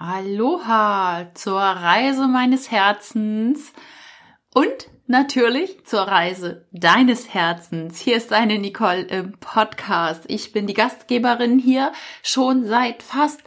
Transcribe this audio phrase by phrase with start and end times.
[0.00, 3.72] Aloha zur Reise meines Herzens
[4.54, 7.98] und natürlich zur Reise deines Herzens.
[7.98, 10.22] Hier ist deine Nicole im Podcast.
[10.28, 11.90] Ich bin die Gastgeberin hier
[12.22, 13.40] schon seit fast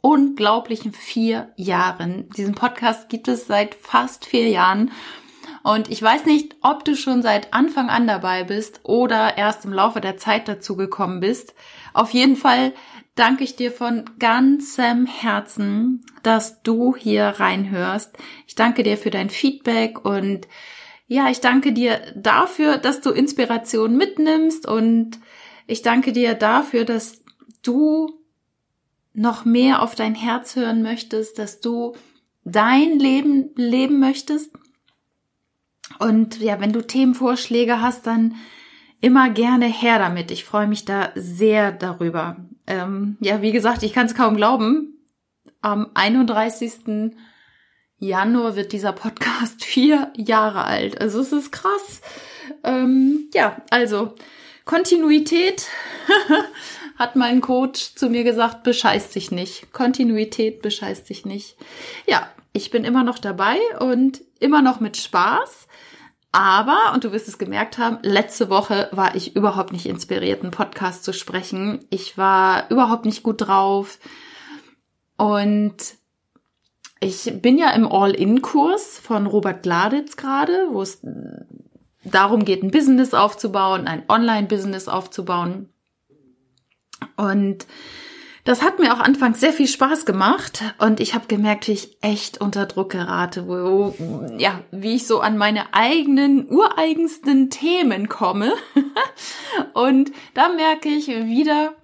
[0.00, 2.28] unglaublichen vier Jahren.
[2.30, 4.90] Diesen Podcast gibt es seit fast vier Jahren.
[5.62, 9.72] Und ich weiß nicht, ob du schon seit Anfang an dabei bist oder erst im
[9.72, 11.54] Laufe der Zeit dazu gekommen bist.
[11.92, 12.72] Auf jeden Fall
[13.18, 18.16] danke ich dir von ganzem Herzen, dass du hier reinhörst.
[18.46, 20.46] Ich danke dir für dein Feedback und
[21.06, 25.18] ja, ich danke dir dafür, dass du Inspiration mitnimmst und
[25.66, 27.22] ich danke dir dafür, dass
[27.62, 28.10] du
[29.14, 31.96] noch mehr auf dein Herz hören möchtest, dass du
[32.44, 34.52] dein Leben leben möchtest.
[35.98, 38.36] Und ja, wenn du Themenvorschläge hast, dann
[39.00, 40.30] immer gerne her damit.
[40.30, 42.47] Ich freue mich da sehr darüber.
[42.68, 44.98] Ähm, ja, wie gesagt, ich kann es kaum glauben.
[45.62, 47.14] Am 31.
[47.98, 51.00] Januar wird dieser Podcast vier Jahre alt.
[51.00, 52.02] Also es ist krass.
[52.62, 54.14] Ähm, ja, also
[54.66, 55.66] Kontinuität
[56.98, 59.72] hat mein Coach zu mir gesagt, bescheißt dich nicht.
[59.72, 61.56] Kontinuität bescheißt dich nicht.
[62.06, 65.68] Ja, ich bin immer noch dabei und immer noch mit Spaß.
[66.38, 70.52] Aber, und du wirst es gemerkt haben, letzte Woche war ich überhaupt nicht inspiriert, einen
[70.52, 71.84] Podcast zu sprechen.
[71.90, 73.98] Ich war überhaupt nicht gut drauf.
[75.16, 75.74] Und
[77.00, 81.00] ich bin ja im All-In-Kurs von Robert Gladitz gerade, wo es
[82.04, 85.70] darum geht, ein Business aufzubauen, ein Online-Business aufzubauen.
[87.16, 87.66] Und
[88.48, 91.98] das hat mir auch anfangs sehr viel Spaß gemacht und ich habe gemerkt, wie ich
[92.00, 93.94] echt unter Druck gerate, wo,
[94.38, 98.54] ja, wie ich so an meine eigenen, ureigensten Themen komme.
[99.74, 101.74] und da merke ich wieder,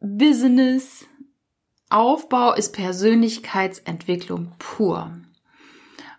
[0.00, 1.06] Business,
[1.88, 5.16] Aufbau ist Persönlichkeitsentwicklung pur.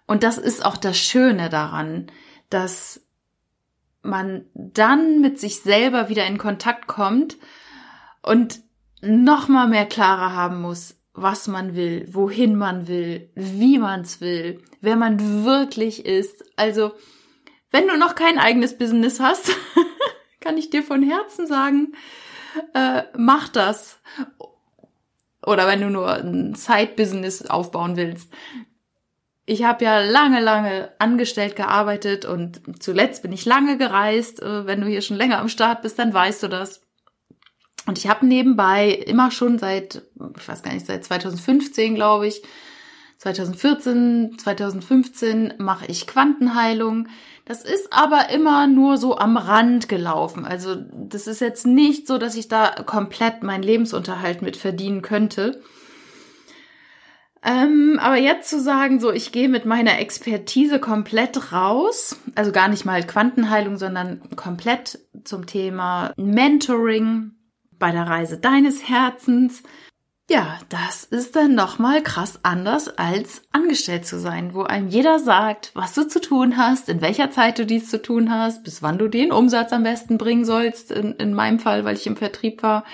[0.07, 2.07] Und das ist auch das Schöne daran,
[2.49, 3.01] dass
[4.01, 7.37] man dann mit sich selber wieder in Kontakt kommt
[8.23, 8.64] und
[9.05, 14.61] noch mal mehr klarer haben muss, was man will, wohin man will, wie man's will,
[14.81, 16.43] wer man wirklich ist.
[16.57, 16.91] Also,
[17.71, 19.51] wenn du noch kein eigenes Business hast,
[20.41, 21.93] kann ich dir von Herzen sagen,
[22.73, 23.99] äh, mach das.
[25.45, 28.31] Oder wenn du nur ein Side-Business aufbauen willst.
[29.45, 34.41] Ich habe ja lange, lange angestellt gearbeitet und zuletzt bin ich lange gereist.
[34.41, 36.84] Äh, wenn du hier schon länger am Start bist, dann weißt du das.
[37.85, 40.01] Und ich habe nebenbei immer schon seit,
[40.37, 42.41] ich weiß gar nicht, seit 2015, glaube ich,
[43.19, 47.07] 2014, 2015 mache ich Quantenheilung.
[47.45, 50.45] Das ist aber immer nur so am Rand gelaufen.
[50.45, 55.61] Also das ist jetzt nicht so, dass ich da komplett meinen Lebensunterhalt mit verdienen könnte.
[57.43, 62.67] Ähm, aber jetzt zu sagen, so ich gehe mit meiner Expertise komplett raus, also gar
[62.67, 67.35] nicht mal Quantenheilung, sondern komplett zum Thema Mentoring,
[67.79, 69.63] bei der Reise deines Herzens.
[70.27, 75.69] Ja, das ist dann nochmal krass anders als angestellt zu sein, wo einem jeder sagt,
[75.75, 78.97] was du zu tun hast, in welcher Zeit du dies zu tun hast, bis wann
[78.97, 82.63] du den Umsatz am besten bringen sollst, in, in meinem Fall, weil ich im Vertrieb
[82.63, 82.85] war.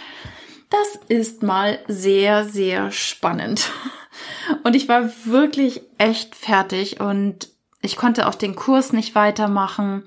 [0.70, 3.72] Das ist mal sehr, sehr spannend.
[4.64, 7.50] Und ich war wirklich echt fertig und
[7.82, 10.04] ich konnte auch den Kurs nicht weitermachen.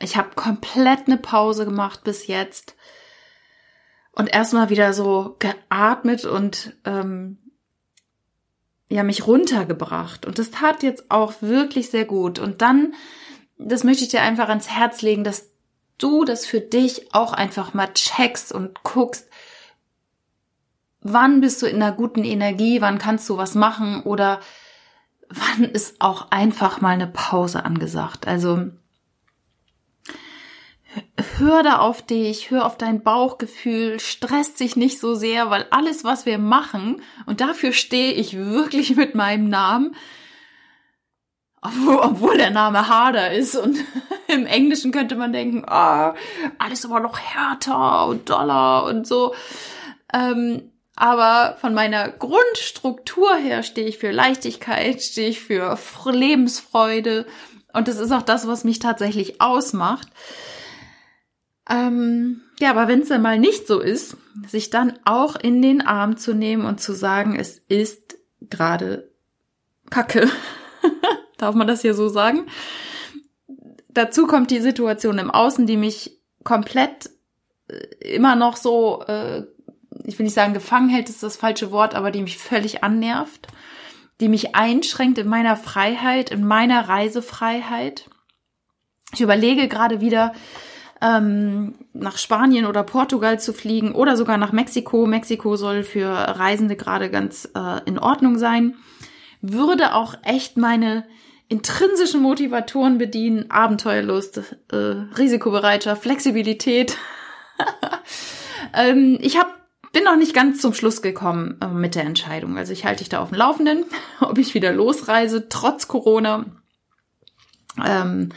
[0.00, 2.74] Ich habe komplett eine Pause gemacht bis jetzt
[4.12, 7.38] und erstmal wieder so geatmet und ähm,
[8.88, 10.26] ja mich runtergebracht.
[10.26, 12.38] Und das tat jetzt auch wirklich sehr gut.
[12.38, 12.94] Und dann,
[13.58, 15.50] das möchte ich dir einfach ans Herz legen, dass
[15.98, 19.28] du das für dich auch einfach mal checkst und guckst,
[21.00, 24.40] wann bist du in einer guten Energie, wann kannst du was machen oder
[25.28, 28.26] wann ist auch einfach mal eine Pause angesagt.
[28.26, 28.70] Also
[31.38, 36.04] hör da auf dich, hör auf dein Bauchgefühl, stresst dich nicht so sehr, weil alles,
[36.04, 39.94] was wir machen, und dafür stehe ich wirklich mit meinem Namen,
[41.60, 43.78] obwohl, obwohl der Name harder ist und
[44.28, 46.14] im Englischen könnte man denken, ah,
[46.58, 49.34] alles aber noch härter und doller und so.
[50.12, 57.26] Ähm, aber von meiner Grundstruktur her stehe ich für Leichtigkeit, stehe ich für Lebensfreude
[57.72, 60.08] und das ist auch das, was mich tatsächlich ausmacht.
[61.72, 64.16] Ähm, ja, aber wenn es dann mal nicht so ist,
[64.46, 69.10] sich dann auch in den Arm zu nehmen und zu sagen, es ist gerade
[69.90, 70.28] Kacke.
[71.38, 72.46] Darf man das hier so sagen?
[73.88, 77.10] Dazu kommt die Situation im Außen, die mich komplett
[77.68, 79.44] äh, immer noch so äh,
[80.04, 83.48] ich will nicht sagen gefangen hält, ist das falsche Wort, aber die mich völlig annervt,
[84.20, 88.08] die mich einschränkt in meiner Freiheit, in meiner Reisefreiheit.
[89.12, 90.32] Ich überlege gerade wieder,
[91.02, 95.06] ähm, nach Spanien oder Portugal zu fliegen oder sogar nach Mexiko.
[95.06, 98.76] Mexiko soll für Reisende gerade ganz äh, in Ordnung sein.
[99.40, 101.04] Würde auch echt meine
[101.48, 106.96] intrinsischen Motivatoren bedienen, Abenteuerlust, äh, Risikobereitschaft, Flexibilität.
[108.74, 109.48] ähm, ich hab,
[109.92, 112.56] bin noch nicht ganz zum Schluss gekommen äh, mit der Entscheidung.
[112.56, 113.84] Also ich halte dich da auf dem Laufenden,
[114.20, 116.46] ob ich wieder losreise, trotz Corona.
[117.84, 118.28] Ähm,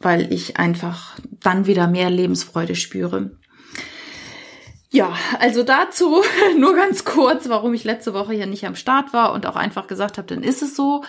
[0.00, 3.30] weil ich einfach dann wieder mehr Lebensfreude spüre.
[4.90, 6.22] Ja, also dazu
[6.58, 9.86] nur ganz kurz, warum ich letzte Woche hier nicht am Start war und auch einfach
[9.86, 11.04] gesagt habe, dann ist es so.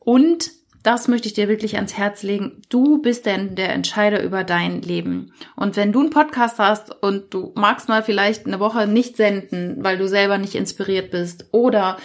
[0.00, 0.50] Und
[0.82, 2.60] das möchte ich dir wirklich ans Herz legen.
[2.68, 5.32] Du bist denn der Entscheider über dein Leben.
[5.56, 9.82] Und wenn du einen Podcast hast und du magst mal vielleicht eine Woche nicht senden,
[9.82, 11.96] weil du selber nicht inspiriert bist oder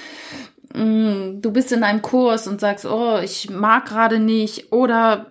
[0.73, 5.29] mh, mm, du bist in einem Kurs und sagst, oh, ich mag gerade nicht oder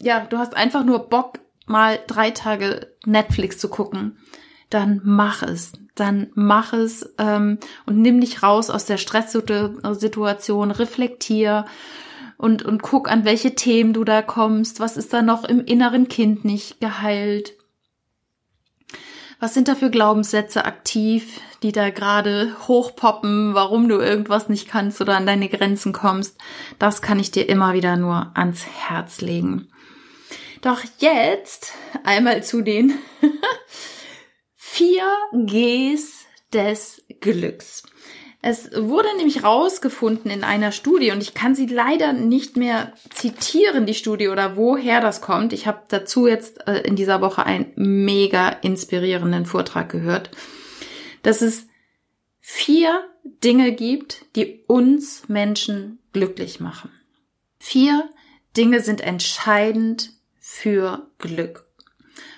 [0.00, 4.18] ja, du hast einfach nur Bock, mal drei Tage Netflix zu gucken
[4.70, 5.72] dann mach es.
[5.94, 11.64] Dann mach es ähm, und nimm dich raus aus der Stresssituation, reflektier
[12.36, 14.80] und, und guck, an welche Themen du da kommst.
[14.80, 17.54] Was ist da noch im inneren Kind nicht geheilt?
[19.38, 25.00] Was sind da für Glaubenssätze aktiv, die da gerade hochpoppen, warum du irgendwas nicht kannst
[25.00, 26.38] oder an deine Grenzen kommst?
[26.78, 29.68] Das kann ich dir immer wieder nur ans Herz legen.
[30.66, 32.98] Doch jetzt einmal zu den
[34.56, 37.84] vier Gs des Glücks.
[38.42, 43.86] Es wurde nämlich rausgefunden in einer Studie und ich kann sie leider nicht mehr zitieren,
[43.86, 45.52] die Studie oder woher das kommt.
[45.52, 50.32] Ich habe dazu jetzt äh, in dieser Woche einen mega inspirierenden Vortrag gehört,
[51.22, 51.68] dass es
[52.40, 56.90] vier Dinge gibt, die uns Menschen glücklich machen.
[57.60, 58.10] Vier
[58.56, 60.15] Dinge sind entscheidend
[60.56, 61.66] für Glück.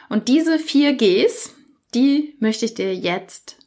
[0.09, 1.55] Und diese vier Gs,
[1.95, 3.59] die möchte ich dir jetzt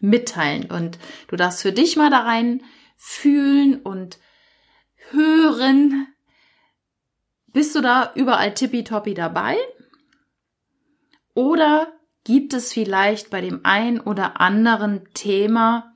[0.00, 0.70] mitteilen.
[0.70, 2.64] Und du darfst für dich mal da rein
[2.96, 4.18] fühlen und
[5.10, 6.08] hören.
[7.48, 9.58] Bist du da überall tippitoppi dabei?
[11.34, 11.92] Oder
[12.24, 15.94] gibt es vielleicht bei dem ein oder anderen Thema,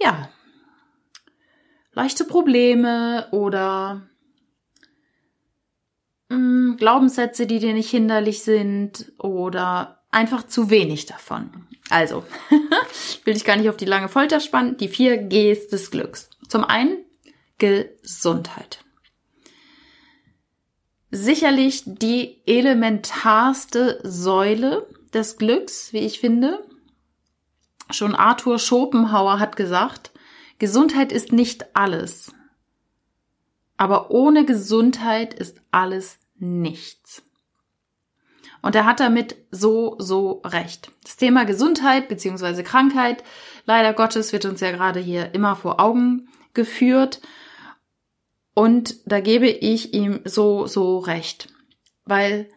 [0.00, 0.30] ja,
[1.92, 4.08] leichte Probleme oder
[6.28, 11.50] mh, hm, Glaubenssätze, die dir nicht hinderlich sind oder einfach zu wenig davon.
[11.90, 12.24] Also,
[13.24, 14.76] will ich gar nicht auf die lange Folter spannen.
[14.76, 16.30] Die vier Gs des Glücks.
[16.48, 16.98] Zum einen
[17.58, 18.84] Gesundheit.
[21.10, 26.62] Sicherlich die elementarste Säule des Glücks, wie ich finde.
[27.90, 30.10] Schon Arthur Schopenhauer hat gesagt,
[30.58, 32.32] Gesundheit ist nicht alles.
[33.78, 37.22] Aber ohne Gesundheit ist alles nichts.
[38.60, 40.90] Und er hat damit so, so recht.
[41.04, 43.22] Das Thema Gesundheit beziehungsweise Krankheit,
[43.64, 47.20] leider Gottes, wird uns ja gerade hier immer vor Augen geführt.
[48.52, 51.48] Und da gebe ich ihm so, so recht.
[52.04, 52.50] Weil,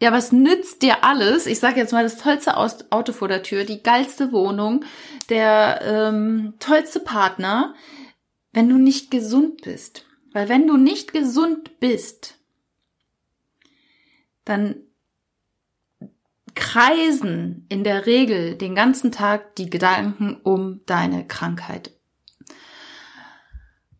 [0.00, 1.46] ja, was nützt dir alles?
[1.46, 4.84] Ich sage jetzt mal das tollste Auto vor der Tür, die geilste Wohnung,
[5.30, 7.74] der ähm, tollste Partner,
[8.52, 10.04] wenn du nicht gesund bist.
[10.38, 12.38] Weil wenn du nicht gesund bist,
[14.44, 14.76] dann
[16.54, 21.90] kreisen in der Regel den ganzen Tag die Gedanken um deine Krankheit.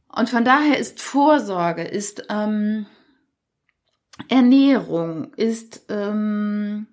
[0.06, 2.86] Und von daher ist Vorsorge, ist ähm,
[4.28, 6.86] Ernährung, ist ähm,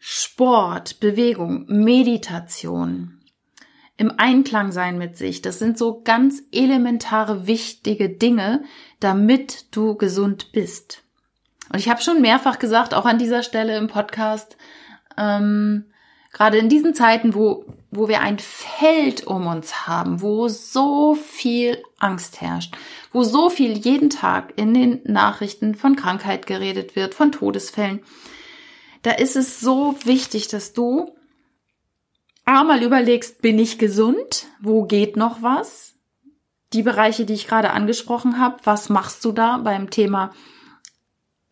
[0.00, 3.13] Sport, Bewegung, Meditation,
[3.96, 5.42] im Einklang sein mit sich.
[5.42, 8.64] Das sind so ganz elementare, wichtige Dinge,
[9.00, 11.02] damit du gesund bist.
[11.72, 14.56] Und ich habe schon mehrfach gesagt, auch an dieser Stelle im Podcast,
[15.16, 15.86] ähm,
[16.32, 21.82] gerade in diesen Zeiten, wo, wo wir ein Feld um uns haben, wo so viel
[21.98, 22.76] Angst herrscht,
[23.12, 28.02] wo so viel jeden Tag in den Nachrichten von Krankheit geredet wird, von Todesfällen,
[29.02, 31.14] da ist es so wichtig, dass du
[32.44, 34.46] einmal überlegst, bin ich gesund?
[34.60, 35.94] Wo geht noch was?
[36.72, 40.32] Die Bereiche, die ich gerade angesprochen habe, was machst du da beim Thema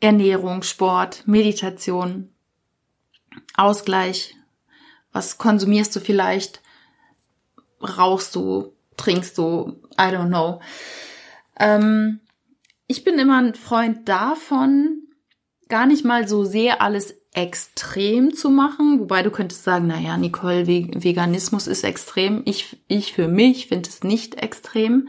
[0.00, 2.32] Ernährung, Sport, Meditation,
[3.56, 4.34] Ausgleich.
[5.12, 6.60] Was konsumierst du vielleicht?
[7.80, 8.72] Rauchst du?
[8.96, 9.80] Trinkst du?
[9.94, 10.60] I don't know.
[11.58, 12.20] Ähm,
[12.86, 15.02] ich bin immer ein Freund davon,
[15.68, 20.16] gar nicht mal so sehr alles extrem zu machen, wobei du könntest sagen, na ja,
[20.16, 22.42] Nicole, Veganismus ist extrem.
[22.44, 25.08] Ich, ich für mich finde es nicht extrem,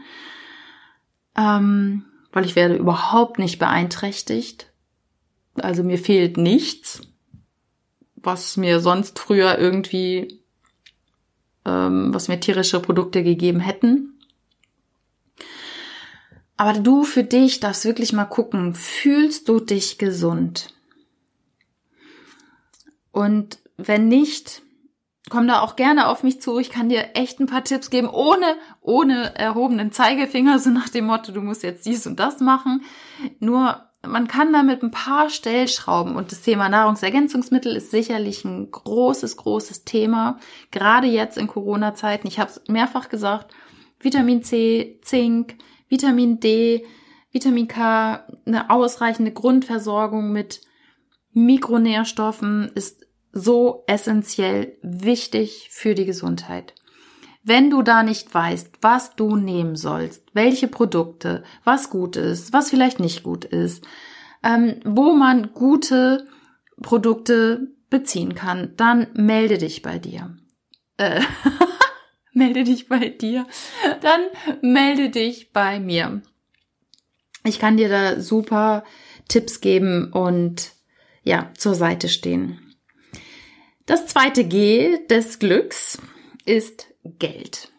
[1.36, 4.72] ähm, weil ich werde überhaupt nicht beeinträchtigt.
[5.56, 7.02] Also mir fehlt nichts,
[8.16, 10.40] was mir sonst früher irgendwie,
[11.66, 14.18] ähm, was mir tierische Produkte gegeben hätten.
[16.56, 20.74] Aber du für dich darfst wirklich mal gucken, fühlst du dich gesund?
[23.14, 24.62] Und wenn nicht,
[25.30, 26.58] komm da auch gerne auf mich zu.
[26.58, 31.06] Ich kann dir echt ein paar Tipps geben, ohne, ohne erhobenen Zeigefinger, so nach dem
[31.06, 32.82] Motto, du musst jetzt dies und das machen.
[33.38, 38.72] Nur, man kann da mit ein paar Stellschrauben und das Thema Nahrungsergänzungsmittel ist sicherlich ein
[38.72, 40.40] großes, großes Thema.
[40.72, 42.26] Gerade jetzt in Corona-Zeiten.
[42.26, 43.54] Ich habe es mehrfach gesagt.
[44.00, 45.54] Vitamin C, Zink,
[45.88, 46.84] Vitamin D,
[47.30, 50.62] Vitamin K, eine ausreichende Grundversorgung mit
[51.34, 53.03] Mikronährstoffen ist
[53.34, 56.74] so essentiell wichtig für die Gesundheit.
[57.42, 62.70] Wenn du da nicht weißt, was du nehmen sollst, welche Produkte, was gut ist, was
[62.70, 63.84] vielleicht nicht gut ist,
[64.42, 66.26] ähm, wo man gute
[66.80, 70.36] Produkte beziehen kann, dann melde dich bei dir.
[70.96, 71.20] Äh,
[72.32, 73.46] melde dich bei dir.
[74.00, 74.20] Dann
[74.62, 76.22] melde dich bei mir.
[77.44, 78.84] Ich kann dir da super
[79.28, 80.72] Tipps geben und
[81.24, 82.63] ja, zur Seite stehen.
[83.86, 85.98] Das zweite G des Glücks
[86.46, 87.70] ist Geld.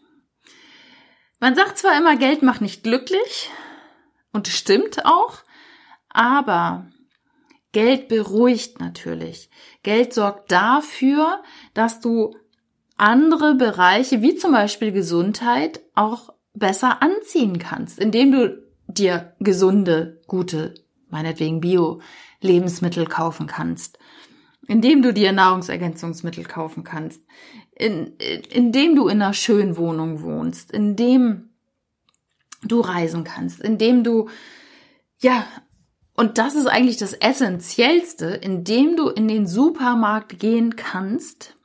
[1.39, 3.49] Man sagt zwar immer, Geld macht nicht glücklich,
[4.35, 5.39] und stimmt auch,
[6.09, 6.87] aber
[7.71, 9.49] Geld beruhigt natürlich.
[9.81, 11.41] Geld sorgt dafür,
[11.73, 12.35] dass du
[12.97, 20.73] andere Bereiche, wie zum Beispiel Gesundheit, auch besser anziehen kannst, indem du dir gesunde, gute,
[21.09, 23.97] meinetwegen Bio-Lebensmittel kaufen kannst
[24.67, 27.21] indem du dir Nahrungsergänzungsmittel kaufen kannst,
[27.75, 31.49] in, in, indem du in einer schönen Wohnung wohnst, indem
[32.63, 34.29] du reisen kannst, indem du,
[35.19, 35.45] ja,
[36.15, 41.55] und das ist eigentlich das Essentiellste, indem du in den Supermarkt gehen kannst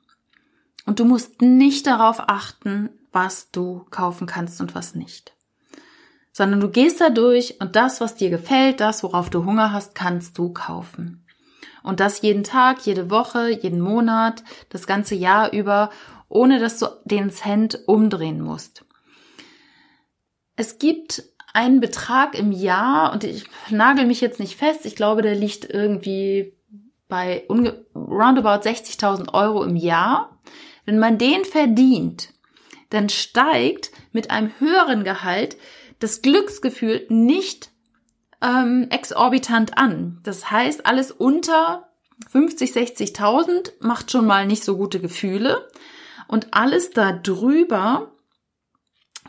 [0.87, 5.35] und du musst nicht darauf achten, was du kaufen kannst und was nicht.
[6.33, 9.95] Sondern du gehst da durch und das, was dir gefällt, das, worauf du Hunger hast,
[9.95, 11.25] kannst du kaufen.
[11.83, 15.91] Und das jeden Tag, jede Woche, jeden Monat, das ganze Jahr über,
[16.29, 18.85] ohne dass du den Cent umdrehen musst.
[20.57, 24.87] Es gibt einen Betrag im Jahr und ich nagel mich jetzt nicht fest.
[24.87, 26.55] Ich glaube, der liegt irgendwie
[27.09, 30.39] bei roundabout 60.000 Euro im Jahr.
[30.85, 32.33] Wenn man den verdient,
[32.91, 35.57] dann steigt mit einem höheren Gehalt
[35.99, 37.70] das Glücksgefühl nicht
[38.43, 40.21] ähm, exorbitant an.
[40.23, 41.89] Das heißt, alles unter
[42.29, 45.69] 50, 60.000 macht schon mal nicht so gute Gefühle
[46.29, 48.13] und alles da drüber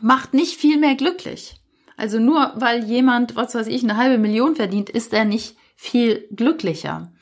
[0.00, 1.60] macht nicht viel mehr glücklich.
[1.96, 6.26] Also nur weil jemand, was weiß ich, eine halbe Million verdient, ist er nicht viel
[6.30, 7.12] glücklicher.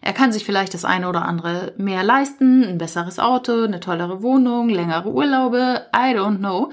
[0.00, 4.22] Er kann sich vielleicht das eine oder andere mehr leisten, ein besseres Auto, eine tollere
[4.22, 6.72] Wohnung, längere Urlaube, I don't know.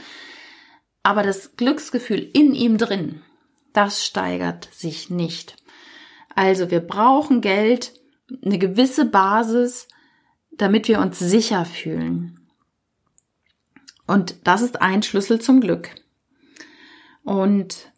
[1.03, 3.21] Aber das Glücksgefühl in ihm drin,
[3.73, 5.55] das steigert sich nicht.
[6.35, 7.93] Also wir brauchen Geld,
[8.43, 9.87] eine gewisse Basis,
[10.51, 12.39] damit wir uns sicher fühlen.
[14.07, 15.89] Und das ist ein Schlüssel zum Glück.
[17.23, 17.91] Und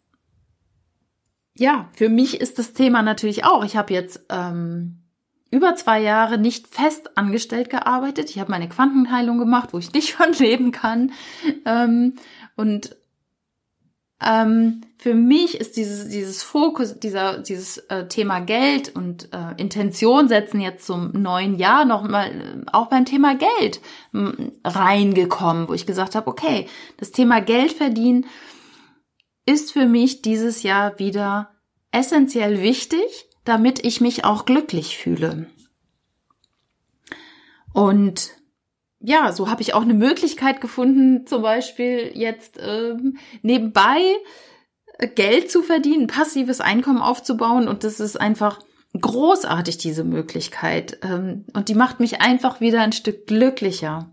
[1.54, 3.64] ja, für mich ist das Thema natürlich auch.
[3.64, 5.02] Ich habe jetzt ähm,
[5.50, 8.30] über zwei Jahre nicht fest angestellt gearbeitet.
[8.30, 11.12] Ich habe meine Quantenheilung gemacht, wo ich nicht von leben kann.
[11.64, 12.16] Ähm,
[12.56, 12.96] und
[14.24, 20.28] ähm, für mich ist dieses, dieses Fokus, dieser, dieses äh, Thema Geld und äh, Intention
[20.28, 23.80] setzen jetzt zum neuen Jahr nochmal äh, auch beim Thema Geld
[24.64, 28.26] reingekommen, wo ich gesagt habe, okay, das Thema Geld verdienen
[29.44, 31.50] ist für mich dieses Jahr wieder
[31.90, 35.46] essentiell wichtig, damit ich mich auch glücklich fühle.
[37.72, 38.30] Und
[39.02, 44.00] ja, so habe ich auch eine Möglichkeit gefunden, zum Beispiel jetzt ähm, nebenbei
[44.98, 48.60] äh, Geld zu verdienen, passives Einkommen aufzubauen und das ist einfach
[49.00, 50.98] großartig, diese Möglichkeit.
[51.02, 54.10] Ähm, und die macht mich einfach wieder ein Stück glücklicher.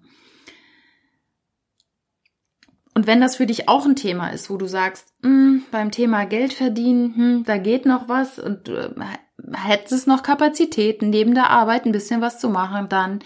[2.95, 5.91] Und wenn das für dich auch ein Thema ist, wo du sagst, mh, hm, beim
[5.91, 8.89] Thema Geld verdienen, hm, da geht noch was und äh,
[9.53, 13.19] hättest noch Kapazitäten neben der Arbeit ein bisschen was zu machen, dann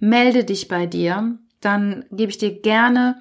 [0.00, 1.38] melde dich bei dir.
[1.60, 3.20] Dann gebe ich dir gerne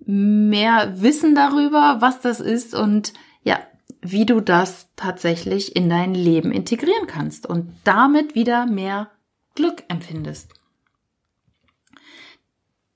[0.00, 3.58] mehr Wissen darüber, was das ist und ja,
[4.00, 9.10] wie du das tatsächlich in dein Leben integrieren kannst und damit wieder mehr
[9.54, 10.52] Glück empfindest.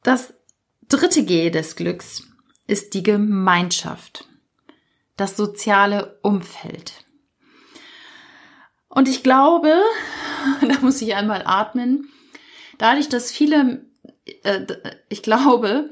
[0.02, 0.34] Das
[0.88, 2.26] dritte G des Glücks
[2.66, 4.28] ist die Gemeinschaft,
[5.16, 7.04] das soziale Umfeld.
[8.88, 9.74] Und ich glaube,
[10.60, 12.08] da muss ich einmal atmen,
[12.80, 13.84] dadurch, dass viele,
[14.42, 14.66] äh,
[15.08, 15.90] ich glaube,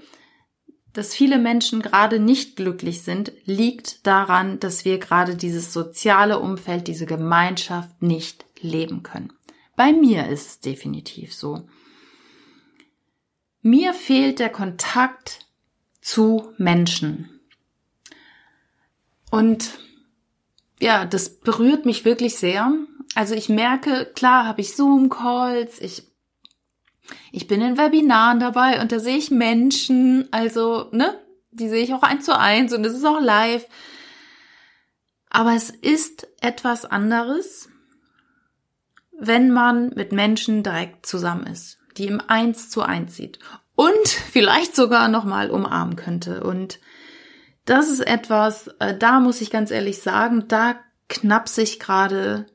[0.92, 6.88] dass viele Menschen gerade nicht glücklich sind, liegt daran, dass wir gerade dieses soziale Umfeld,
[6.88, 9.33] diese Gemeinschaft nicht leben können.
[9.76, 11.68] Bei mir ist es definitiv so.
[13.62, 15.47] Mir fehlt der Kontakt
[16.00, 17.28] zu Menschen.
[19.30, 19.78] Und
[20.80, 22.73] ja, das berührt mich wirklich sehr.
[23.14, 26.04] Also ich merke, klar habe ich Zoom-Calls, ich,
[27.33, 31.19] ich bin in Webinaren dabei und da sehe ich Menschen, also, ne,
[31.50, 33.67] die sehe ich auch eins zu eins und es ist auch live.
[35.31, 37.69] Aber es ist etwas anderes,
[39.19, 43.38] wenn man mit Menschen direkt zusammen ist, die im Eins zu eins sieht
[43.75, 46.43] und vielleicht sogar nochmal umarmen könnte.
[46.43, 46.81] Und
[47.65, 50.77] das ist etwas, äh, da muss ich ganz ehrlich sagen, da
[51.09, 52.47] knapse ich gerade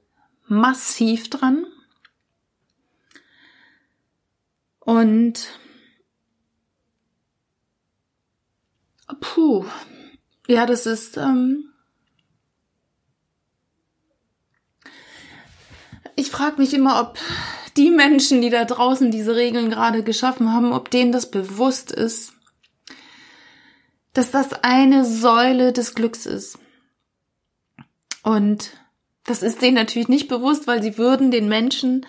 [0.47, 1.65] massiv dran.
[4.85, 5.59] Und
[9.19, 9.65] puh,
[10.47, 11.73] ja, das ist ähm,
[16.15, 17.17] ich frage mich immer, ob
[17.77, 22.33] die Menschen, die da draußen diese Regeln gerade geschaffen haben, ob denen das bewusst ist,
[24.13, 26.59] dass das eine Säule des Glücks ist.
[28.21, 28.71] Und
[29.25, 32.05] das ist denen natürlich nicht bewusst, weil sie würden den Menschen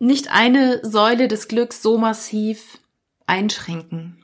[0.00, 2.78] nicht eine Säule des Glücks so massiv
[3.26, 4.16] einschränken.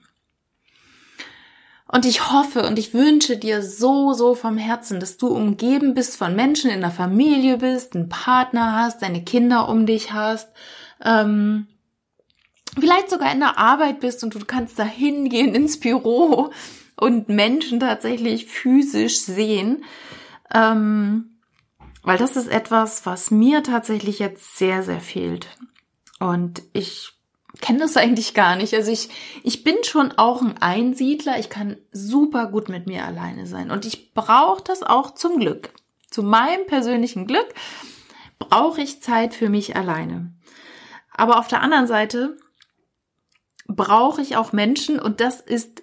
[1.86, 6.16] Und ich hoffe und ich wünsche dir so, so vom Herzen, dass du umgeben bist
[6.16, 10.48] von Menschen, in der Familie bist, einen Partner hast, deine Kinder um dich hast,
[11.04, 11.68] ähm,
[12.78, 16.50] vielleicht sogar in der Arbeit bist und du kannst da hingehen ins Büro
[16.96, 19.84] und Menschen tatsächlich physisch sehen.
[20.52, 21.35] Ähm,
[22.06, 25.48] weil das ist etwas, was mir tatsächlich jetzt sehr, sehr fehlt.
[26.20, 27.10] Und ich
[27.60, 28.74] kenne das eigentlich gar nicht.
[28.74, 29.08] Also ich,
[29.42, 31.40] ich bin schon auch ein Einsiedler.
[31.40, 33.72] Ich kann super gut mit mir alleine sein.
[33.72, 35.72] Und ich brauche das auch zum Glück.
[36.08, 37.52] Zu meinem persönlichen Glück
[38.38, 40.32] brauche ich Zeit für mich alleine.
[41.10, 42.36] Aber auf der anderen Seite
[43.66, 45.82] brauche ich auch Menschen und das ist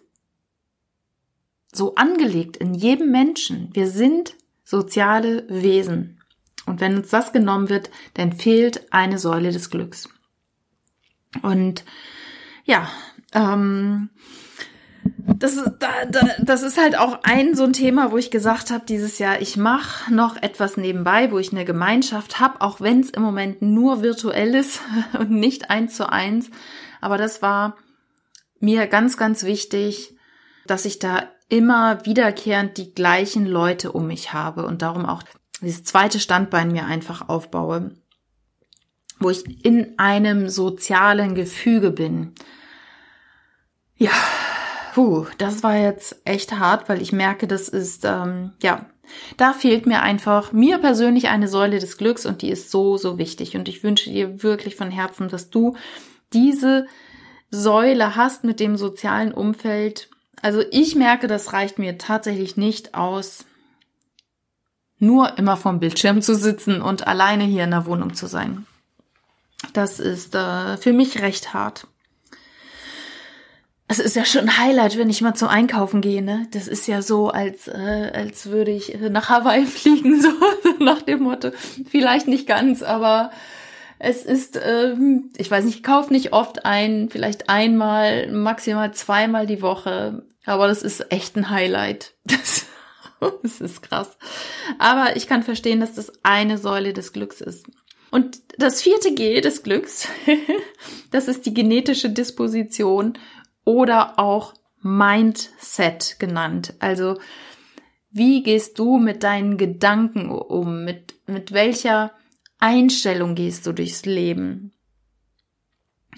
[1.74, 3.72] so angelegt in jedem Menschen.
[3.74, 6.20] Wir sind soziale Wesen.
[6.66, 10.10] Und wenn uns das genommen wird, dann fehlt eine Säule des Glücks.
[11.42, 11.84] Und
[12.64, 12.88] ja,
[13.34, 14.10] ähm,
[15.18, 18.72] das ist, da, da, das ist halt auch ein so ein Thema, wo ich gesagt
[18.72, 23.02] habe dieses Jahr, ich mache noch etwas nebenbei, wo ich eine Gemeinschaft habe, auch wenn
[23.02, 24.82] es im Moment nur virtuell ist
[25.20, 26.50] und nicht eins zu eins.
[27.02, 27.76] Aber das war
[28.60, 30.16] mir ganz, ganz wichtig,
[30.66, 35.24] dass ich da immer wiederkehrend die gleichen Leute um mich habe und darum auch
[35.62, 37.92] dieses zweite Standbein mir einfach aufbaue
[39.24, 42.34] wo ich in einem sozialen Gefüge bin.
[43.96, 44.12] Ja,
[44.94, 48.86] puh, das war jetzt echt hart, weil ich merke, das ist, ähm, ja,
[49.38, 53.18] da fehlt mir einfach, mir persönlich eine Säule des Glücks und die ist so, so
[53.18, 53.56] wichtig.
[53.56, 55.76] Und ich wünsche dir wirklich von Herzen, dass du
[56.32, 56.88] diese
[57.50, 60.10] Säule hast mit dem sozialen Umfeld.
[60.44, 63.46] Also ich merke, das reicht mir tatsächlich nicht aus,
[65.00, 68.68] nur immer vom Bildschirm zu sitzen und alleine hier in der Wohnung zu sein.
[69.72, 71.88] Das ist äh, für mich recht hart.
[73.88, 76.46] Es ist ja schon ein Highlight, wenn ich mal zum Einkaufen gehe, ne?
[76.52, 80.30] Das ist ja so, als, äh, als würde ich nach Hawaii fliegen, so
[80.80, 81.52] nach dem Motto.
[81.90, 83.32] Vielleicht nicht ganz, aber
[83.98, 89.48] es ist, ähm, ich weiß nicht, ich kaufe nicht oft ein, vielleicht einmal, maximal zweimal
[89.48, 90.26] die Woche.
[90.46, 92.14] Aber das ist echt ein Highlight.
[93.20, 94.18] Das, das ist krass.
[94.80, 97.66] Aber ich kann verstehen, dass das eine Säule des Glücks ist.
[98.12, 100.10] Und das vierte G des Glücks,
[101.12, 103.14] das ist die genetische Disposition
[103.64, 106.74] oder auch Mindset genannt.
[106.80, 107.18] Also
[108.12, 110.84] wie gehst du mit deinen Gedanken um?
[110.84, 112.12] Mit, mit welcher
[112.60, 114.73] Einstellung gehst du durchs Leben?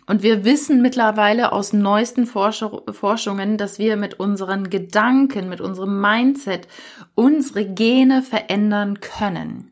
[0.08, 6.68] Und wir wissen mittlerweile aus neuesten Forschungen, dass wir mit unseren Gedanken, mit unserem Mindset
[7.16, 9.72] unsere Gene verändern können.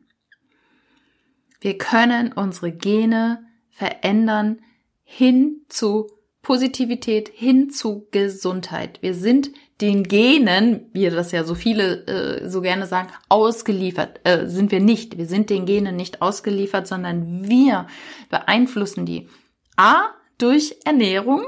[1.62, 4.60] Wir können unsere Gene verändern
[5.04, 6.08] hin zu
[6.42, 9.02] Positivität hin zu Gesundheit.
[9.02, 14.20] Wir sind den Genen, wie das ja so viele äh, so gerne sagen, ausgeliefert.
[14.26, 15.18] Äh, sind wir nicht.
[15.18, 17.88] Wir sind den Genen nicht ausgeliefert, sondern wir
[18.30, 19.30] beeinflussen die.
[19.78, 21.46] A, durch Ernährung,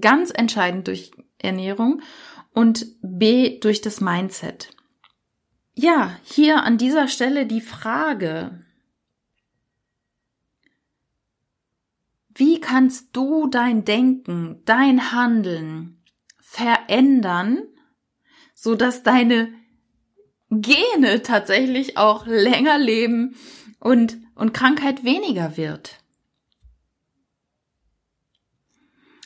[0.00, 2.02] ganz entscheidend durch Ernährung
[2.52, 4.70] und B, durch das Mindset.
[5.74, 8.64] Ja, hier an dieser Stelle die Frage,
[12.38, 16.00] Wie kannst du dein Denken, dein Handeln
[16.40, 17.64] verändern,
[18.54, 19.52] so dass deine
[20.48, 23.34] Gene tatsächlich auch länger leben
[23.80, 25.98] und, und Krankheit weniger wird?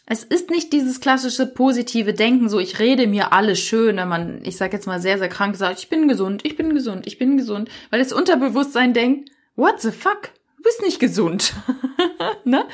[0.05, 4.41] Es ist nicht dieses klassische positive Denken, so ich rede mir alles schön, wenn man,
[4.45, 7.19] ich sag jetzt mal sehr, sehr krank sagt, ich bin gesund, ich bin gesund, ich
[7.19, 10.33] bin gesund, weil das Unterbewusstsein denkt, what the fuck?
[10.63, 11.55] du bist nicht gesund.
[12.45, 12.67] ne?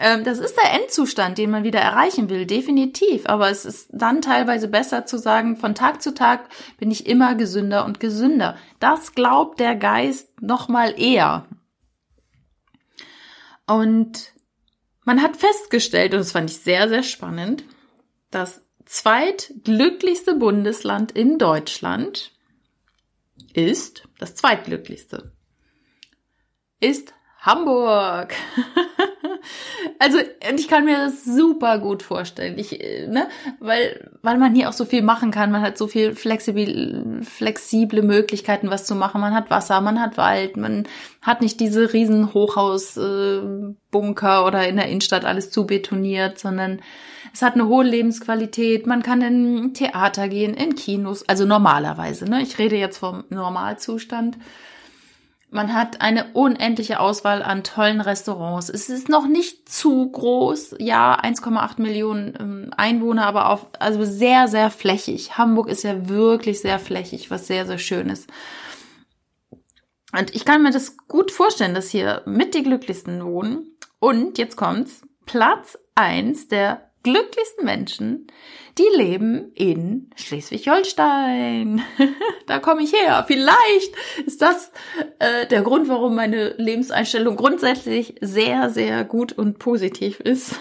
[0.00, 3.26] Ähm, das ist der Endzustand, den man wieder erreichen will, definitiv.
[3.26, 7.34] Aber es ist dann teilweise besser zu sagen, von Tag zu Tag bin ich immer
[7.34, 8.56] gesünder und gesünder.
[8.78, 11.46] Das glaubt der Geist noch mal eher.
[13.66, 14.32] Und
[15.08, 17.64] man hat festgestellt, und das fand ich sehr, sehr spannend,
[18.30, 22.32] das zweitglücklichste Bundesland in Deutschland
[23.54, 25.32] ist das zweitglücklichste
[26.80, 27.14] ist
[27.48, 28.34] Hamburg.
[29.98, 30.18] also,
[30.54, 32.58] ich kann mir das super gut vorstellen.
[32.58, 35.50] Ich, ne, weil, weil man hier auch so viel machen kann.
[35.50, 39.22] Man hat so viel flexibil, flexible Möglichkeiten, was zu machen.
[39.22, 40.86] Man hat Wasser, man hat Wald, man
[41.22, 46.82] hat nicht diese riesen Hochhausbunker äh, oder in der Innenstadt alles zu betoniert, sondern
[47.32, 48.86] es hat eine hohe Lebensqualität.
[48.86, 52.42] Man kann in Theater gehen, in Kinos, also normalerweise, ne?
[52.42, 54.36] Ich rede jetzt vom Normalzustand.
[55.50, 58.68] Man hat eine unendliche Auswahl an tollen Restaurants.
[58.68, 60.76] Es ist noch nicht zu groß.
[60.78, 65.38] Ja, 1,8 Millionen ähm, Einwohner, aber auch also sehr, sehr flächig.
[65.38, 68.28] Hamburg ist ja wirklich sehr flächig, was sehr, sehr schön ist.
[70.12, 73.76] Und ich kann mir das gut vorstellen, dass hier mit die glücklichsten wohnen.
[74.00, 75.02] Und jetzt kommt's.
[75.24, 78.26] Platz eins der glücklichsten Menschen,
[78.78, 81.82] die leben in Schleswig-Holstein.
[82.46, 83.24] da komme ich her.
[83.26, 83.94] Vielleicht
[84.24, 84.70] ist das
[85.18, 90.54] äh, der Grund, warum meine Lebenseinstellung grundsätzlich sehr, sehr gut und positiv ist.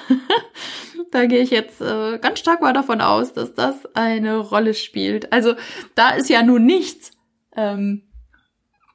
[1.12, 5.32] da gehe ich jetzt äh, ganz stark mal davon aus, dass das eine Rolle spielt.
[5.32, 5.54] Also
[5.96, 7.12] da ist ja nun nichts.
[7.56, 8.04] Ähm,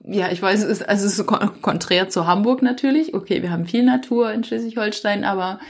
[0.05, 1.27] ja, ich weiß, es ist, also es ist
[1.63, 3.15] konträr zu Hamburg natürlich.
[3.15, 5.61] Okay, wir haben viel Natur in Schleswig-Holstein, aber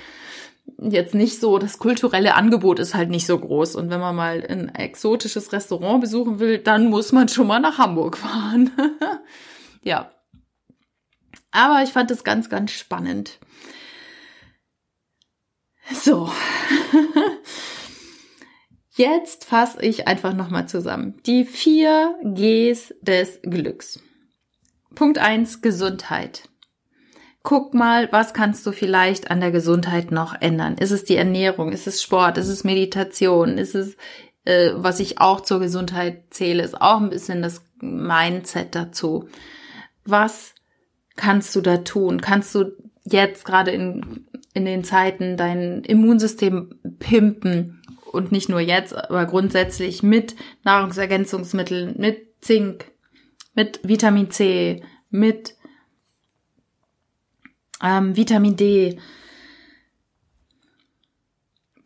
[0.79, 3.77] jetzt nicht so, das kulturelle Angebot ist halt nicht so groß.
[3.77, 7.79] Und wenn man mal ein exotisches Restaurant besuchen will, dann muss man schon mal nach
[7.79, 8.71] Hamburg fahren.
[9.83, 10.11] ja.
[11.51, 13.39] Aber ich fand es ganz, ganz spannend.
[15.93, 16.31] So.
[18.95, 21.15] Jetzt fasse ich einfach nochmal zusammen.
[21.25, 24.01] Die vier Gs des Glücks.
[24.95, 26.49] Punkt eins Gesundheit
[27.43, 30.77] guck mal, was kannst du vielleicht an der Gesundheit noch ändern?
[30.79, 31.73] Ist es die Ernährung?
[31.73, 32.39] Ist es Sport?
[32.39, 33.59] Ist es Meditation?
[33.59, 33.97] Ist es,
[34.45, 39.29] äh, was ich auch zur Gesundheit zähle, ist auch ein bisschen das Mindset dazu.
[40.05, 40.55] Was
[41.17, 42.21] kannst du da tun?
[42.21, 42.73] Kannst du
[43.05, 47.83] jetzt gerade in, in den Zeiten dein Immunsystem pimpen?
[48.13, 52.93] Und nicht nur jetzt, aber grundsätzlich mit Nahrungsergänzungsmitteln, mit Zink,
[53.55, 55.55] mit Vitamin C, mit
[57.83, 58.99] ähm, Vitamin D.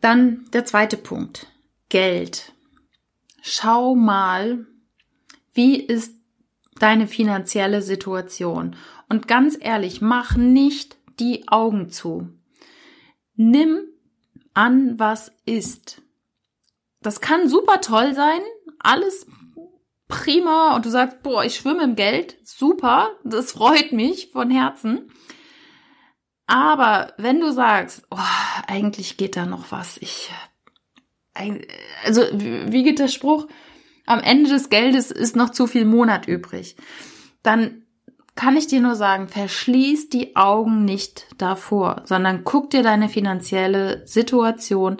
[0.01, 1.47] Dann der zweite Punkt.
[1.89, 2.53] Geld.
[3.41, 4.65] Schau mal,
[5.53, 6.13] wie ist
[6.79, 8.75] deine finanzielle Situation?
[9.09, 12.29] Und ganz ehrlich, mach nicht die Augen zu.
[13.35, 13.79] Nimm
[14.53, 16.01] an, was ist.
[17.01, 18.41] Das kann super toll sein,
[18.79, 19.27] alles
[20.07, 25.11] prima und du sagst, boah, ich schwimme im Geld, super, das freut mich von Herzen.
[26.47, 28.17] Aber wenn du sagst, oh,
[28.67, 30.31] eigentlich geht da noch was, ich,
[32.05, 33.47] also wie geht der Spruch?
[34.05, 36.77] Am Ende des Geldes ist noch zu viel Monat übrig.
[37.43, 37.83] Dann
[38.35, 44.07] kann ich dir nur sagen, verschließ die Augen nicht davor, sondern guck dir deine finanzielle
[44.07, 44.97] Situation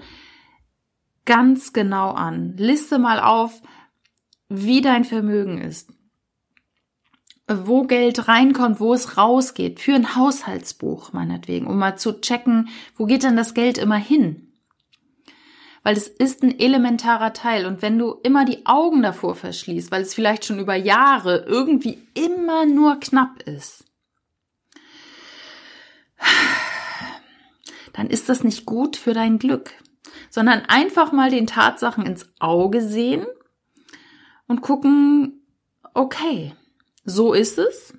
[1.23, 2.57] ganz genau an.
[2.57, 3.61] Liste mal auf,
[4.49, 5.91] wie dein Vermögen ist
[7.47, 13.05] wo Geld reinkommt, wo es rausgeht, für ein Haushaltsbuch meinetwegen, um mal zu checken, wo
[13.05, 14.51] geht denn das Geld immer hin?
[15.83, 20.01] Weil es ist ein elementarer Teil und wenn du immer die Augen davor verschließt, weil
[20.01, 23.85] es vielleicht schon über Jahre irgendwie immer nur knapp ist,
[27.93, 29.71] dann ist das nicht gut für dein Glück,
[30.29, 33.25] sondern einfach mal den Tatsachen ins Auge sehen
[34.47, 35.45] und gucken,
[35.93, 36.53] okay,
[37.09, 37.93] so ist es,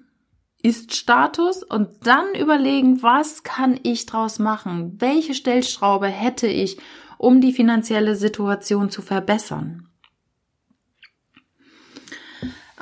[0.62, 5.00] ist Status und dann überlegen, was kann ich draus machen?
[5.00, 6.78] Welche Stellschraube hätte ich,
[7.16, 9.88] um die finanzielle Situation zu verbessern?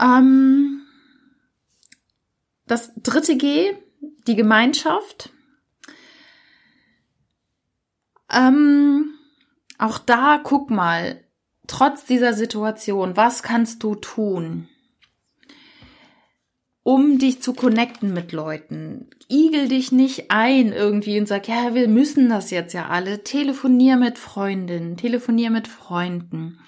[0.01, 0.83] Ähm,
[2.67, 3.75] das dritte G,
[4.27, 5.31] die Gemeinschaft.
[8.31, 9.15] Ähm,
[9.79, 11.23] auch da guck mal,
[11.69, 14.69] trotz dieser Situation, was kannst du tun,
[16.87, 19.09] um dich zu connecten mit Leuten?
[19.29, 23.25] Igel dich nicht ein irgendwie und sag, ja, wir müssen das jetzt ja alle.
[23.25, 26.61] Telefonier mit Freundinnen, telefonier mit Freunden.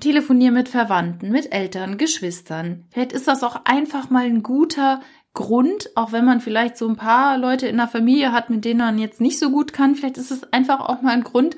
[0.00, 2.84] Telefonier mit Verwandten, mit Eltern, Geschwistern.
[2.90, 5.00] Vielleicht ist das auch einfach mal ein guter
[5.32, 8.80] Grund, auch wenn man vielleicht so ein paar Leute in der Familie hat, mit denen
[8.80, 9.94] man jetzt nicht so gut kann.
[9.94, 11.56] Vielleicht ist es einfach auch mal ein Grund,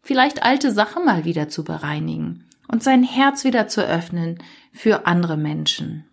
[0.00, 4.38] vielleicht alte Sachen mal wieder zu bereinigen und sein Herz wieder zu öffnen
[4.72, 6.06] für andere Menschen.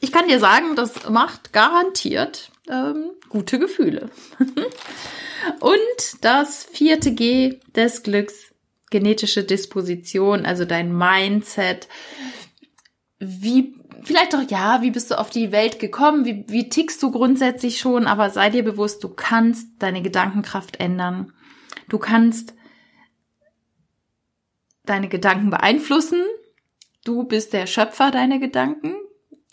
[0.00, 4.10] Ich kann dir sagen, das macht garantiert ähm, gute Gefühle.
[5.60, 8.52] und das vierte G des Glücks
[8.90, 11.88] genetische Disposition, also dein Mindset.
[13.18, 16.24] Wie, vielleicht doch, ja, wie bist du auf die Welt gekommen?
[16.24, 18.06] Wie, wie tickst du grundsätzlich schon?
[18.06, 21.32] Aber sei dir bewusst, du kannst deine Gedankenkraft ändern.
[21.88, 22.54] Du kannst
[24.84, 26.22] deine Gedanken beeinflussen.
[27.04, 28.94] Du bist der Schöpfer deiner Gedanken.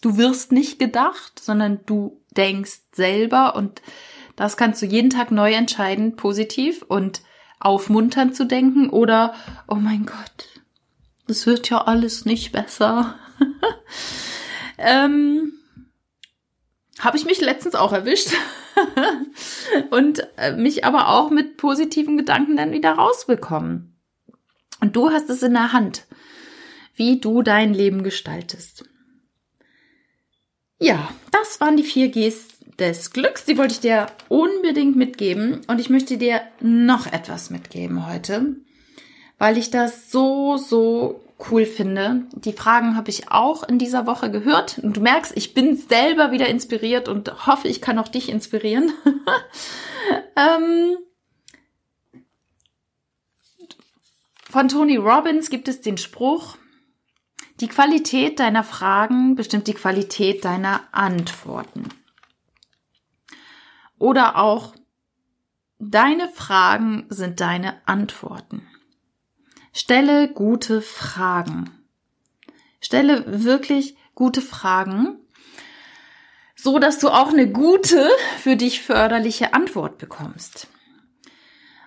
[0.03, 3.81] Du wirst nicht gedacht, sondern du denkst selber und
[4.35, 7.21] das kannst du jeden Tag neu entscheiden, positiv und
[7.61, 9.33] aufmunternd zu denken oder,
[9.65, 10.61] oh mein Gott,
[11.29, 13.17] es wird ja alles nicht besser.
[14.77, 15.53] ähm,
[16.99, 18.31] Habe ich mich letztens auch erwischt
[19.89, 23.97] und äh, mich aber auch mit positiven Gedanken dann wieder rausbekommen.
[24.81, 26.07] Und du hast es in der Hand,
[26.93, 28.83] wie du dein Leben gestaltest.
[30.79, 33.45] Ja, das waren die vier Gs des Glücks.
[33.45, 35.61] Die wollte ich dir unbedingt mitgeben.
[35.67, 38.55] Und ich möchte dir noch etwas mitgeben heute,
[39.37, 42.23] weil ich das so, so cool finde.
[42.33, 44.79] Die Fragen habe ich auch in dieser Woche gehört.
[44.79, 48.91] Und du merkst, ich bin selber wieder inspiriert und hoffe, ich kann auch dich inspirieren.
[50.35, 50.97] ähm,
[54.49, 56.57] von Tony Robbins gibt es den Spruch,
[57.63, 61.87] die Qualität deiner Fragen bestimmt die Qualität deiner Antworten.
[63.97, 64.75] Oder auch,
[65.79, 68.67] deine Fragen sind deine Antworten.
[69.71, 71.69] Stelle gute Fragen.
[72.81, 75.19] Stelle wirklich gute Fragen,
[76.57, 80.67] so dass du auch eine gute, für dich förderliche Antwort bekommst.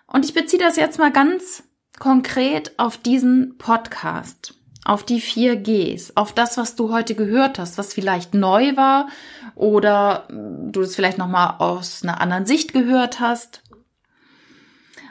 [0.07, 1.65] Und ich beziehe das jetzt mal ganz
[1.99, 4.55] konkret auf diesen Podcast
[4.87, 9.09] auf die vier Gs, auf das, was du heute gehört hast, was vielleicht neu war
[9.57, 13.63] oder du es vielleicht nochmal aus einer anderen Sicht gehört hast.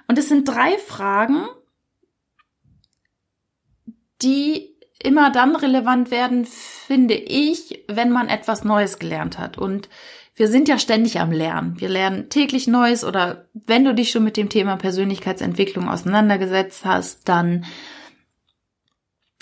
[0.07, 1.45] Und es sind drei Fragen,
[4.21, 9.57] die immer dann relevant werden, finde ich, wenn man etwas Neues gelernt hat.
[9.57, 9.89] Und
[10.35, 11.81] wir sind ja ständig am Lernen.
[11.81, 17.27] Wir lernen täglich Neues oder wenn du dich schon mit dem Thema Persönlichkeitsentwicklung auseinandergesetzt hast,
[17.27, 17.65] dann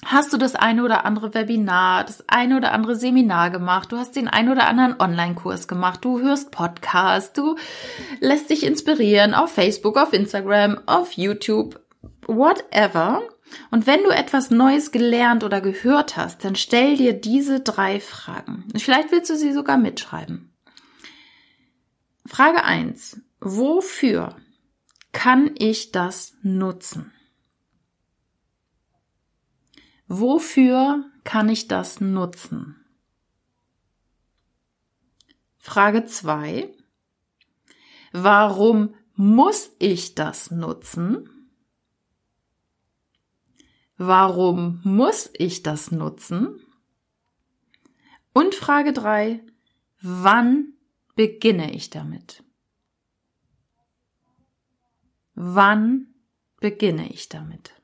[0.06, 4.16] hast du das eine oder andere Webinar, das eine oder andere Seminar gemacht, du hast
[4.16, 7.56] den einen oder anderen Online-Kurs gemacht, du hörst Podcasts, du
[8.20, 11.80] lässt dich inspirieren auf Facebook, auf Instagram, auf YouTube,
[12.28, 13.22] whatever.
[13.72, 18.68] Und wenn du etwas Neues gelernt oder gehört hast, dann stell dir diese drei Fragen.
[18.76, 20.54] Vielleicht willst du sie sogar mitschreiben.
[22.26, 24.36] Frage eins: Wofür
[25.12, 27.13] kann ich das nutzen?
[30.16, 32.76] Wofür kann ich das nutzen?
[35.58, 36.72] Frage zwei:
[38.12, 41.50] Warum muss ich das nutzen?
[43.98, 46.62] Warum muss ich das nutzen?
[48.34, 49.44] Und Frage drei:
[50.00, 50.74] Wann
[51.16, 52.44] beginne ich damit?
[55.34, 56.14] Wann
[56.60, 57.83] beginne ich damit?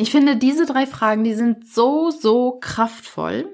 [0.00, 3.52] Ich finde, diese drei Fragen, die sind so, so kraftvoll.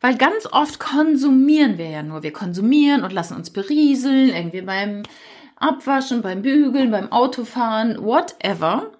[0.00, 2.22] Weil ganz oft konsumieren wir ja nur.
[2.22, 5.02] Wir konsumieren und lassen uns berieseln, irgendwie beim
[5.56, 8.92] Abwaschen, beim Bügeln, beim Autofahren, whatever.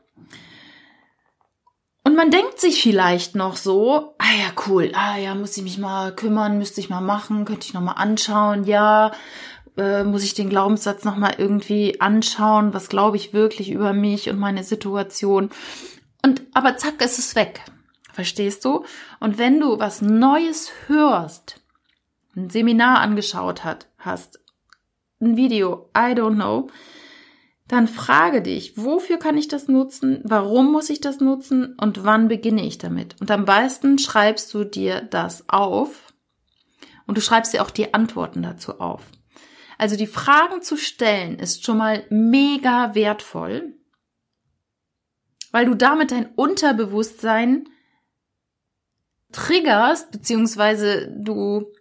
[2.03, 5.79] Und man denkt sich vielleicht noch so, ah ja, cool, ah ja, muss ich mich
[5.79, 9.13] mal kümmern, müsste ich mal machen, könnte ich noch mal anschauen, ja,
[9.77, 14.41] äh, muss ich den Glaubenssatz nochmal irgendwie anschauen, was glaube ich wirklich über mich und
[14.41, 15.51] meine Situation.
[16.27, 17.63] Und aber zack, ist es weg.
[18.13, 18.85] Verstehst du?
[19.21, 21.61] Und wenn du was Neues hörst,
[22.35, 24.41] ein Seminar angeschaut hat, hast,
[25.21, 26.69] ein Video, I don't know,
[27.69, 30.21] dann frage dich, wofür kann ich das nutzen?
[30.25, 31.77] Warum muss ich das nutzen?
[31.81, 33.15] Und wann beginne ich damit?
[33.21, 36.13] Und am besten schreibst du dir das auf
[37.07, 39.03] und du schreibst dir auch die Antworten dazu auf.
[39.79, 43.77] Also die Fragen zu stellen ist schon mal mega wertvoll,
[45.57, 47.71] weil du damit dein Unterbewusstsein
[49.33, 51.73] triggerst, beziehungsweise du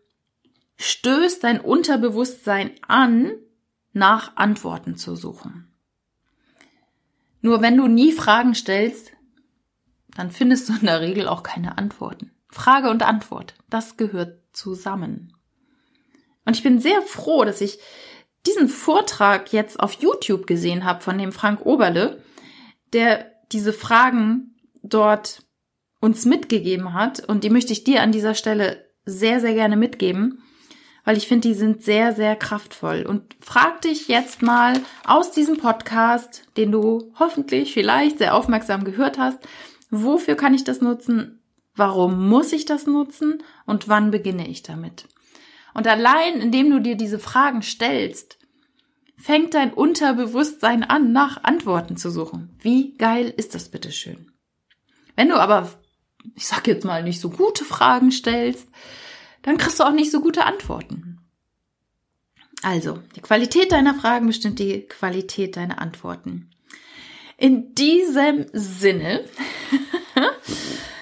[0.77, 3.33] stößt dein Unterbewusstsein an,
[3.91, 5.73] nach Antworten zu suchen.
[7.41, 9.11] Nur wenn du nie Fragen stellst,
[10.15, 12.31] dann findest du in der Regel auch keine Antworten.
[12.47, 15.33] Frage und Antwort, das gehört zusammen.
[16.45, 17.77] Und ich bin sehr froh, dass ich
[18.45, 22.23] diesen Vortrag jetzt auf YouTube gesehen habe von dem Frank Oberle,
[22.93, 25.43] der diese Fragen dort
[25.99, 27.19] uns mitgegeben hat.
[27.27, 30.43] Und die möchte ich dir an dieser Stelle sehr, sehr gerne mitgeben,
[31.03, 33.05] weil ich finde, die sind sehr, sehr kraftvoll.
[33.07, 39.17] Und frag dich jetzt mal aus diesem Podcast, den du hoffentlich vielleicht sehr aufmerksam gehört
[39.17, 39.39] hast,
[39.89, 41.41] wofür kann ich das nutzen?
[41.75, 43.43] Warum muss ich das nutzen?
[43.65, 45.07] Und wann beginne ich damit?
[45.73, 48.37] Und allein, indem du dir diese Fragen stellst,
[49.17, 52.55] fängt dein Unterbewusstsein an, nach Antworten zu suchen.
[52.59, 54.31] Wie geil ist das bitte schön?
[55.15, 55.69] Wenn du aber,
[56.35, 58.67] ich sag jetzt mal, nicht so gute Fragen stellst,
[59.41, 61.19] dann kriegst du auch nicht so gute Antworten.
[62.61, 66.49] Also, die Qualität deiner Fragen bestimmt die Qualität deiner Antworten.
[67.37, 69.23] In diesem Sinne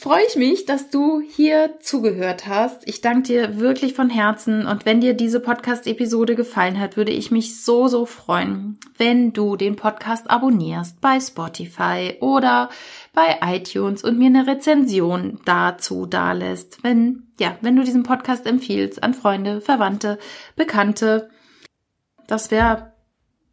[0.00, 2.88] freue ich mich, dass du hier zugehört hast.
[2.88, 7.30] Ich danke dir wirklich von Herzen und wenn dir diese Podcast-Episode gefallen hat, würde ich
[7.30, 12.70] mich so, so freuen, wenn du den Podcast abonnierst bei Spotify oder
[13.12, 16.82] bei iTunes und mir eine Rezension dazu dalässt.
[16.82, 20.18] Wenn, ja, wenn du diesen Podcast empfiehlst an Freunde, Verwandte,
[20.56, 21.28] Bekannte.
[22.26, 22.94] Das wäre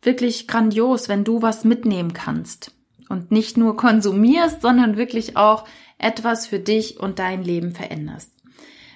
[0.02, 2.72] wirklich grandios, wenn du was mitnehmen kannst
[3.10, 5.66] und nicht nur konsumierst, sondern wirklich auch
[5.98, 8.32] etwas für dich und dein Leben veränderst.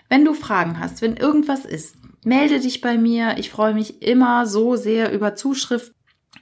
[0.10, 3.36] Wenn du Fragen hast, wenn irgendwas ist, melde dich bei mir.
[3.38, 5.94] Ich freue mich immer so sehr über Zuschrift,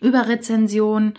[0.01, 1.13] über Rezensionen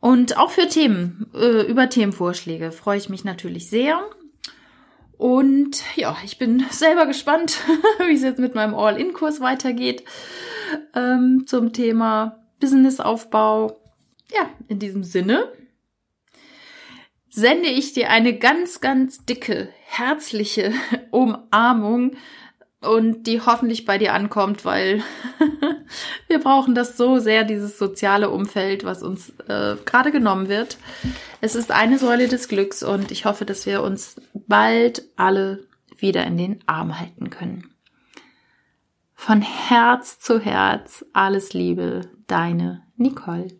[0.00, 4.02] und auch für Themen, äh, über Themenvorschläge freue ich mich natürlich sehr.
[5.18, 7.58] Und ja, ich bin selber gespannt,
[8.06, 10.04] wie es jetzt mit meinem All-In-Kurs weitergeht
[10.94, 13.78] ähm, zum Thema Businessaufbau.
[14.32, 15.52] Ja, in diesem Sinne
[17.30, 20.72] sende ich dir eine ganz, ganz dicke, herzliche
[21.10, 22.12] Umarmung
[22.80, 25.02] und die hoffentlich bei dir ankommt, weil
[26.28, 30.78] wir brauchen das so sehr, dieses soziale Umfeld, was uns äh, gerade genommen wird.
[31.40, 35.66] Es ist eine Säule des Glücks und ich hoffe, dass wir uns bald alle
[35.98, 37.70] wieder in den Arm halten können.
[39.14, 43.59] Von Herz zu Herz alles Liebe, deine Nicole.